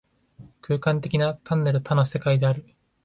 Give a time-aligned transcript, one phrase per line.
[0.63, 2.65] 空間的な、単なる多の世界である。